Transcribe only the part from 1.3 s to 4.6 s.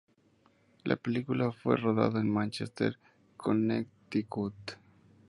fue rodada en Manchester, Connecticut.